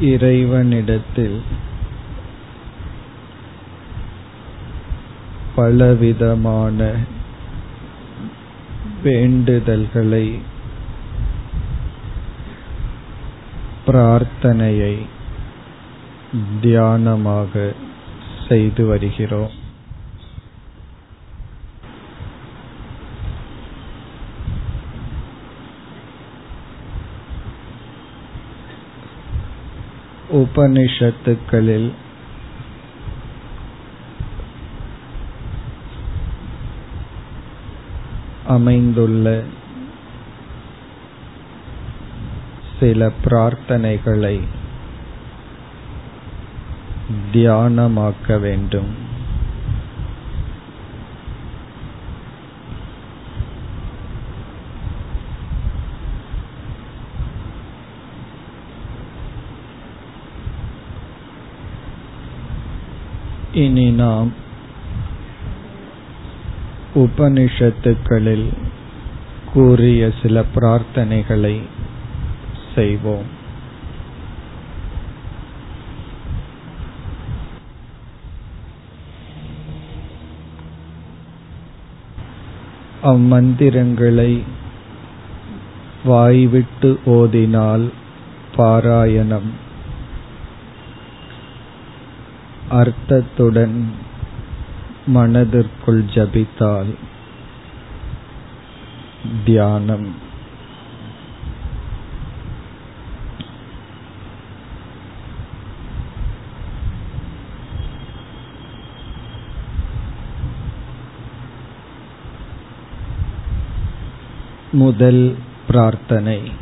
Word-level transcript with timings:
இறைவனிடத்தில் 0.00 1.42
பலவிதமான 5.54 6.94
வேண்டுதல்களை 9.02 10.38
பிரார்த்தனையை 13.86 14.94
தியானமாக 16.60 17.72
செய்து 18.48 18.86
வருகிறோம். 18.86 19.59
உபனிஷத்துக்களில் 30.32 31.92
அமைந்துள்ள 38.46 39.42
சில 42.80 43.12
பிரார்த்தனைகளை 43.24 44.40
தியானமாக்க 47.32 48.38
வேண்டும். 48.40 49.09
இனி 63.60 63.86
நாம் 63.90 64.30
உபனிஷத்துக்களில் 66.94 68.46
கூறிய 69.52 70.10
சில 70.22 70.44
பிரார்த்தனைகளை 70.54 71.54
செய்வோம். 72.74 73.28
அம்மந்திரங்களை 83.02 84.32
வாய்விட்டு 86.04 86.90
ஓதினால் 87.06 87.86
பாராயணம். 88.56 89.50
அர்த்தத்துடன் 92.70 93.84
மனதிற்குள் 95.06 96.04
ஜபித்தால் 96.14 96.94
தியானம். 99.44 100.28
முதல் 114.72 115.36
பிரார்த்தனை. 115.66 116.59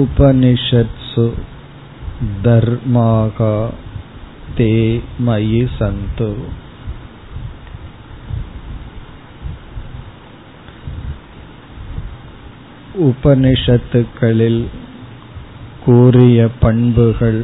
उपनिषत्सु 0.00 1.24
धर्माः 2.44 3.38
ते 4.58 4.70
मयि 5.26 5.62
सन्तु 5.78 6.28
உபனிஷத்துக்களில் 13.08 14.62
கூறிய 15.84 16.38
பண்புகள் 16.62 17.40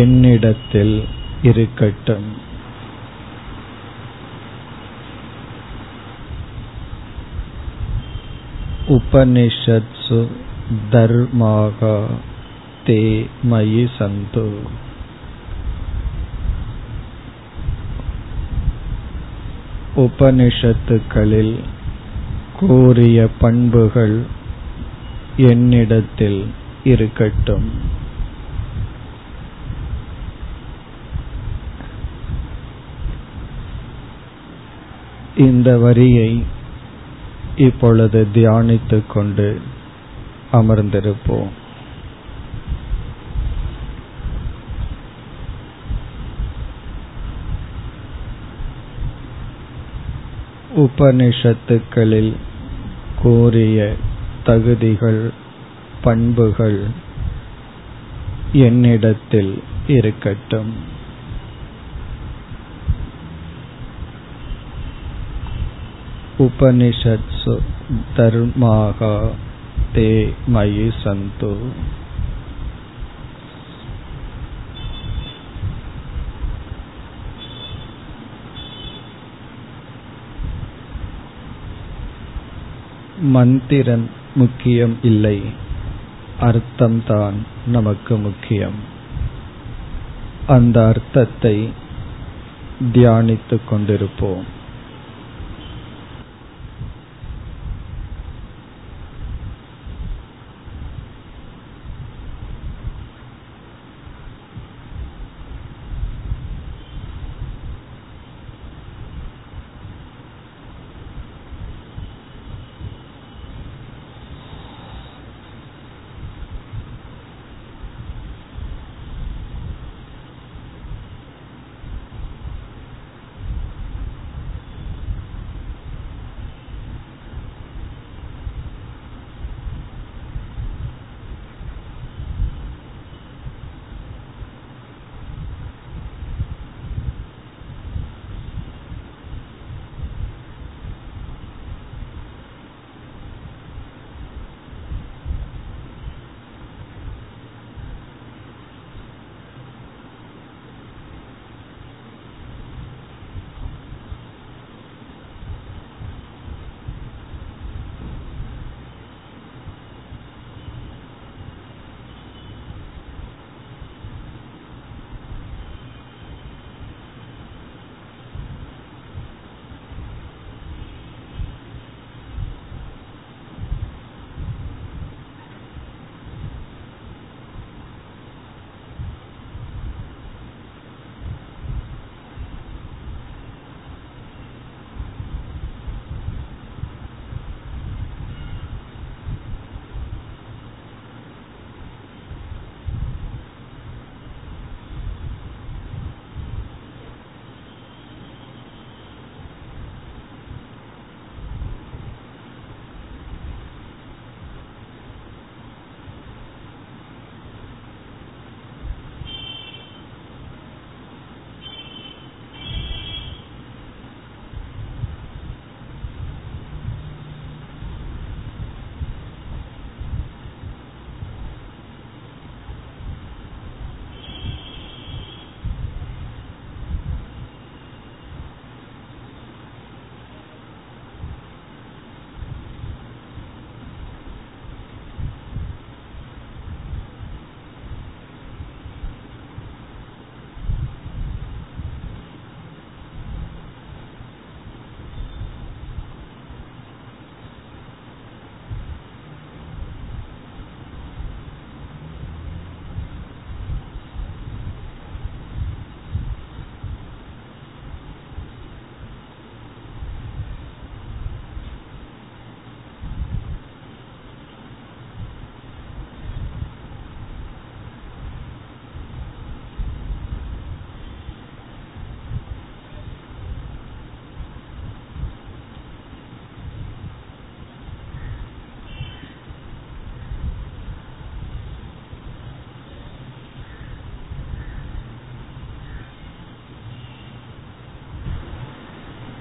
என்னிடத்தில் 0.00 0.96
இருக்கட்டும் 1.42 2.28
उपनिषत्सु 8.96 10.18
தர்மாக 10.91 12.03
தே 12.85 13.27
மயி 13.51 13.87
சந்து. 13.97 14.51
உபனிஷத்துக்களில் 19.95 21.59
கூறிய 22.59 23.27
பண்புகள் 23.39 24.23
என்னிடத்தில் 25.37 26.45
இருக்கட்டும். 26.83 27.71
இந்த 35.37 35.77
வரியை 35.77 36.43
இப்பொழுது 37.55 38.27
தியானித்துக் 38.33 39.07
கொண்டு 39.07 39.61
அமர்ந்திருப்போம். 40.53 41.49
உபனிஷத்துக்களில் 50.75 52.33
கூறிய 53.21 53.93
தகுதிகள் 54.43 55.31
பண்புகள் 56.01 56.83
என்னிடத்தில் 58.53 59.63
இருக்கட்டும். 59.87 60.73
உபனிஷத் 66.39 67.59
தர்மாக 68.17 69.31
ते 69.94 70.08
मयि 70.48 70.90
सन्तु 71.02 71.52
மந்திரம் 83.28 84.06
முக்கியம் 84.34 84.96
இல்லை 85.02 85.38
அர்த்தம்தான் 86.40 87.38
நமக்கு 87.66 88.16
முக்கியம் 88.16 88.78
அந்த 90.46 90.76
அர்த்தத்தை 90.86 91.56
தியானித்துக் 92.92 93.66
கொண்டிருப்போம் 93.70 94.44